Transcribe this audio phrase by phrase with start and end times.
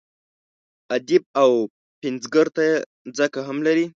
[0.95, 1.49] ادیب او
[2.01, 2.75] پنځګر ته یې
[3.17, 3.85] ځکه هم لري.